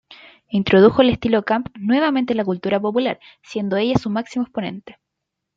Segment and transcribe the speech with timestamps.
[0.49, 4.97] Introdujo el estilo "camp" nuevamente en la cultura popular, siendo ella su máximo exponente.